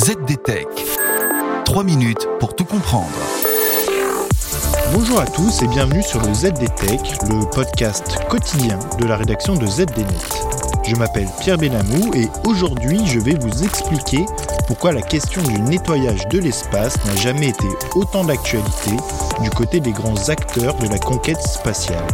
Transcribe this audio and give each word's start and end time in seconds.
ZDTech. 0.00 0.66
3 1.66 1.84
minutes 1.84 2.26
pour 2.38 2.56
tout 2.56 2.64
comprendre. 2.64 3.10
Bonjour 4.94 5.20
à 5.20 5.26
tous 5.26 5.60
et 5.60 5.66
bienvenue 5.66 6.02
sur 6.02 6.22
le 6.22 6.32
ZDTech, 6.32 7.00
le 7.28 7.44
podcast 7.50 8.16
quotidien 8.30 8.78
de 8.98 9.04
la 9.04 9.18
rédaction 9.18 9.56
de 9.56 9.66
ZDNet. 9.66 10.86
Je 10.86 10.96
m'appelle 10.96 11.28
Pierre 11.40 11.58
Benamou 11.58 12.14
et 12.14 12.30
aujourd'hui 12.46 13.04
je 13.04 13.20
vais 13.20 13.34
vous 13.34 13.62
expliquer 13.62 14.24
pourquoi 14.66 14.92
la 14.92 15.02
question 15.02 15.42
du 15.42 15.60
nettoyage 15.60 16.26
de 16.28 16.38
l'espace 16.38 16.96
n'a 17.04 17.16
jamais 17.16 17.48
été 17.48 17.68
autant 17.94 18.24
d'actualité 18.24 18.92
du 19.42 19.50
côté 19.50 19.80
des 19.80 19.92
grands 19.92 20.30
acteurs 20.30 20.76
de 20.76 20.88
la 20.88 20.98
conquête 20.98 21.42
spatiale. 21.42 22.06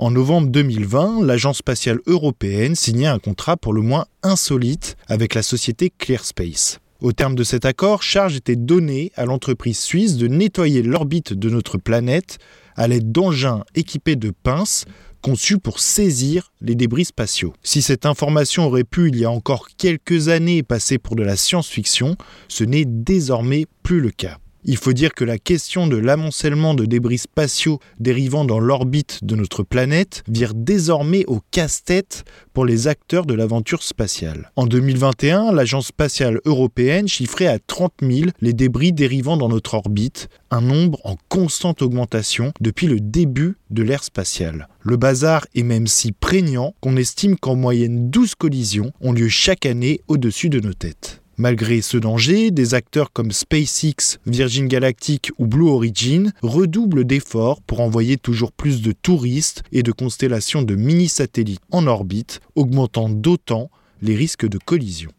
En 0.00 0.12
novembre 0.12 0.46
2020, 0.50 1.26
l'Agence 1.26 1.58
spatiale 1.58 1.98
européenne 2.06 2.76
signait 2.76 3.08
un 3.08 3.18
contrat 3.18 3.56
pour 3.56 3.72
le 3.72 3.80
moins 3.80 4.06
insolite 4.22 4.96
avec 5.08 5.34
la 5.34 5.42
société 5.42 5.90
ClearSpace. 5.90 6.78
Au 7.00 7.10
terme 7.10 7.34
de 7.34 7.42
cet 7.42 7.64
accord, 7.64 8.04
charge 8.04 8.36
était 8.36 8.54
donnée 8.54 9.10
à 9.16 9.24
l'entreprise 9.24 9.80
suisse 9.80 10.16
de 10.16 10.28
nettoyer 10.28 10.82
l'orbite 10.82 11.32
de 11.32 11.50
notre 11.50 11.78
planète 11.78 12.38
à 12.76 12.86
l'aide 12.86 13.10
d'engins 13.10 13.64
équipés 13.74 14.14
de 14.14 14.30
pinces 14.30 14.84
conçus 15.20 15.58
pour 15.58 15.80
saisir 15.80 16.52
les 16.60 16.76
débris 16.76 17.06
spatiaux. 17.06 17.52
Si 17.64 17.82
cette 17.82 18.06
information 18.06 18.66
aurait 18.66 18.84
pu, 18.84 19.08
il 19.08 19.18
y 19.18 19.24
a 19.24 19.32
encore 19.32 19.66
quelques 19.78 20.28
années, 20.28 20.62
passer 20.62 20.98
pour 20.98 21.16
de 21.16 21.24
la 21.24 21.34
science-fiction, 21.34 22.16
ce 22.46 22.62
n'est 22.62 22.84
désormais 22.84 23.66
plus 23.82 24.00
le 24.00 24.12
cas. 24.12 24.38
Il 24.64 24.76
faut 24.76 24.92
dire 24.92 25.14
que 25.14 25.24
la 25.24 25.38
question 25.38 25.86
de 25.86 25.96
l'amoncellement 25.96 26.74
de 26.74 26.84
débris 26.84 27.18
spatiaux 27.18 27.78
dérivant 28.00 28.44
dans 28.44 28.58
l'orbite 28.58 29.20
de 29.22 29.36
notre 29.36 29.62
planète 29.62 30.24
vire 30.28 30.52
désormais 30.54 31.24
au 31.26 31.40
casse-tête 31.50 32.24
pour 32.52 32.64
les 32.64 32.88
acteurs 32.88 33.24
de 33.24 33.34
l'aventure 33.34 33.82
spatiale. 33.82 34.50
En 34.56 34.66
2021, 34.66 35.52
l'Agence 35.52 35.86
spatiale 35.86 36.40
européenne 36.44 37.06
chiffrait 37.06 37.46
à 37.46 37.58
30 37.58 37.92
000 38.02 38.30
les 38.40 38.52
débris 38.52 38.92
dérivant 38.92 39.36
dans 39.36 39.48
notre 39.48 39.74
orbite, 39.74 40.28
un 40.50 40.60
nombre 40.60 41.00
en 41.04 41.16
constante 41.28 41.82
augmentation 41.82 42.52
depuis 42.60 42.88
le 42.88 42.98
début 43.00 43.56
de 43.70 43.82
l'ère 43.82 44.02
spatiale. 44.02 44.68
Le 44.80 44.96
bazar 44.96 45.46
est 45.54 45.62
même 45.62 45.86
si 45.86 46.12
prégnant 46.12 46.74
qu'on 46.80 46.96
estime 46.96 47.36
qu'en 47.36 47.54
moyenne 47.54 48.10
12 48.10 48.34
collisions 48.34 48.92
ont 49.00 49.12
lieu 49.12 49.28
chaque 49.28 49.66
année 49.66 50.00
au-dessus 50.08 50.48
de 50.48 50.60
nos 50.60 50.74
têtes. 50.74 51.22
Malgré 51.40 51.82
ce 51.82 51.96
danger, 51.96 52.50
des 52.50 52.74
acteurs 52.74 53.12
comme 53.12 53.30
SpaceX, 53.30 54.18
Virgin 54.26 54.66
Galactic 54.66 55.30
ou 55.38 55.46
Blue 55.46 55.68
Origin 55.68 56.32
redoublent 56.42 57.04
d'efforts 57.04 57.62
pour 57.62 57.80
envoyer 57.80 58.16
toujours 58.16 58.50
plus 58.50 58.82
de 58.82 58.90
touristes 58.90 59.62
et 59.70 59.84
de 59.84 59.92
constellations 59.92 60.62
de 60.62 60.74
mini-satellites 60.74 61.62
en 61.70 61.86
orbite, 61.86 62.40
augmentant 62.56 63.08
d'autant 63.08 63.70
les 64.02 64.16
risques 64.16 64.48
de 64.48 64.58
collision. 64.58 65.12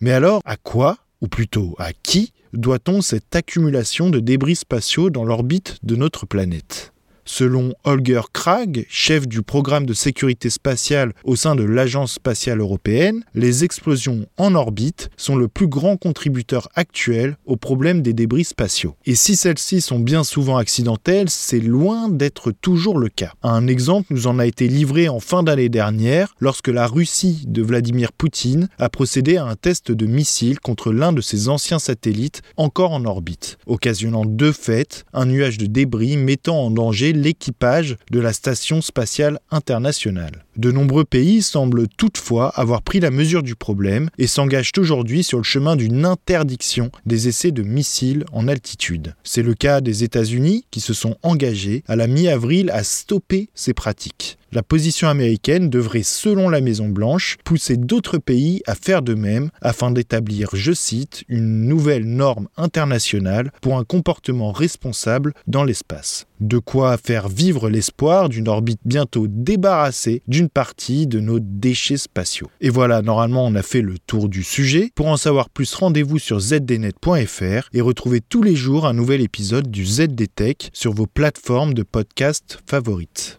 Mais 0.00 0.10
alors, 0.10 0.42
à 0.44 0.56
quoi, 0.56 0.98
ou 1.20 1.28
plutôt 1.28 1.76
à 1.78 1.92
qui, 1.92 2.32
doit-on 2.52 3.00
cette 3.00 3.36
accumulation 3.36 4.10
de 4.10 4.18
débris 4.18 4.56
spatiaux 4.56 5.10
dans 5.10 5.24
l'orbite 5.24 5.76
de 5.84 5.94
notre 5.94 6.26
planète? 6.26 6.92
Selon 7.34 7.72
Holger 7.84 8.20
Krag, 8.34 8.84
chef 8.90 9.26
du 9.26 9.40
programme 9.40 9.86
de 9.86 9.94
sécurité 9.94 10.50
spatiale 10.50 11.14
au 11.24 11.34
sein 11.34 11.54
de 11.54 11.62
l'Agence 11.62 12.12
spatiale 12.12 12.60
européenne, 12.60 13.24
les 13.34 13.64
explosions 13.64 14.26
en 14.36 14.54
orbite 14.54 15.08
sont 15.16 15.36
le 15.36 15.48
plus 15.48 15.66
grand 15.66 15.96
contributeur 15.96 16.68
actuel 16.74 17.38
au 17.46 17.56
problème 17.56 18.02
des 18.02 18.12
débris 18.12 18.44
spatiaux. 18.44 18.96
Et 19.06 19.14
si 19.14 19.34
celles-ci 19.34 19.80
sont 19.80 19.98
bien 19.98 20.24
souvent 20.24 20.58
accidentelles, 20.58 21.30
c'est 21.30 21.60
loin 21.60 22.10
d'être 22.10 22.52
toujours 22.52 22.98
le 22.98 23.08
cas. 23.08 23.32
Un 23.42 23.66
exemple 23.66 24.08
nous 24.10 24.26
en 24.26 24.38
a 24.38 24.44
été 24.44 24.68
livré 24.68 25.08
en 25.08 25.18
fin 25.18 25.42
d'année 25.42 25.70
dernière 25.70 26.34
lorsque 26.38 26.68
la 26.68 26.86
Russie 26.86 27.44
de 27.46 27.62
Vladimir 27.62 28.12
Poutine 28.12 28.68
a 28.78 28.90
procédé 28.90 29.38
à 29.38 29.46
un 29.46 29.56
test 29.56 29.90
de 29.90 30.04
missile 30.04 30.60
contre 30.60 30.92
l'un 30.92 31.14
de 31.14 31.22
ses 31.22 31.48
anciens 31.48 31.78
satellites 31.78 32.42
encore 32.58 32.92
en 32.92 33.06
orbite, 33.06 33.56
occasionnant 33.64 34.26
de 34.26 34.52
fait 34.52 35.06
un 35.14 35.24
nuage 35.24 35.56
de 35.56 35.64
débris 35.64 36.18
mettant 36.18 36.62
en 36.66 36.70
danger 36.70 37.14
l'équipage 37.22 37.96
de 38.10 38.20
la 38.20 38.32
Station 38.32 38.82
spatiale 38.82 39.38
internationale. 39.50 40.44
De 40.56 40.70
nombreux 40.70 41.04
pays 41.04 41.40
semblent 41.40 41.88
toutefois 41.88 42.48
avoir 42.50 42.82
pris 42.82 43.00
la 43.00 43.10
mesure 43.10 43.42
du 43.42 43.54
problème 43.54 44.10
et 44.18 44.26
s'engagent 44.26 44.72
aujourd'hui 44.76 45.22
sur 45.22 45.38
le 45.38 45.44
chemin 45.44 45.76
d'une 45.76 46.04
interdiction 46.04 46.90
des 47.06 47.28
essais 47.28 47.52
de 47.52 47.62
missiles 47.62 48.26
en 48.32 48.48
altitude. 48.48 49.14
C'est 49.24 49.42
le 49.42 49.54
cas 49.54 49.80
des 49.80 50.04
États-Unis 50.04 50.66
qui 50.70 50.80
se 50.80 50.92
sont 50.92 51.16
engagés 51.22 51.84
à 51.88 51.96
la 51.96 52.06
mi-avril 52.06 52.70
à 52.70 52.84
stopper 52.84 53.48
ces 53.54 53.72
pratiques. 53.72 54.38
La 54.54 54.62
position 54.62 55.08
américaine 55.08 55.70
devrait, 55.70 56.02
selon 56.02 56.50
la 56.50 56.60
Maison-Blanche, 56.60 57.38
pousser 57.42 57.78
d'autres 57.78 58.18
pays 58.18 58.60
à 58.66 58.74
faire 58.74 59.00
de 59.00 59.14
même 59.14 59.48
afin 59.62 59.90
d'établir, 59.90 60.50
je 60.52 60.72
cite, 60.72 61.24
une 61.28 61.66
nouvelle 61.66 62.04
norme 62.04 62.48
internationale 62.58 63.50
pour 63.62 63.78
un 63.78 63.84
comportement 63.84 64.52
responsable 64.52 65.32
dans 65.46 65.64
l'espace. 65.64 66.26
De 66.40 66.58
quoi 66.58 66.98
faire 66.98 67.30
vivre 67.30 67.70
l'espoir 67.70 68.28
d'une 68.28 68.46
orbite 68.46 68.80
bientôt 68.84 69.26
débarrassée 69.26 70.20
d'une 70.28 70.50
partie 70.50 71.06
de 71.06 71.20
nos 71.20 71.38
déchets 71.40 71.96
spatiaux. 71.96 72.50
Et 72.60 72.68
voilà, 72.68 73.00
normalement 73.00 73.46
on 73.46 73.54
a 73.54 73.62
fait 73.62 73.80
le 73.80 73.98
tour 73.98 74.28
du 74.28 74.42
sujet. 74.42 74.90
Pour 74.94 75.06
en 75.06 75.16
savoir 75.16 75.48
plus, 75.48 75.72
rendez-vous 75.74 76.18
sur 76.18 76.40
zdnet.fr 76.40 77.68
et 77.72 77.80
retrouvez 77.80 78.20
tous 78.20 78.42
les 78.42 78.56
jours 78.56 78.86
un 78.86 78.92
nouvel 78.92 79.22
épisode 79.22 79.70
du 79.70 79.86
ZDTech 79.86 80.68
sur 80.74 80.92
vos 80.92 81.06
plateformes 81.06 81.72
de 81.72 81.84
podcast 81.84 82.58
favorites. 82.66 83.38